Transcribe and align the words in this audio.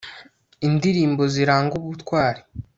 indirimbo 0.67 1.23
ziranga 1.33 1.73
ubutwari 1.81 2.41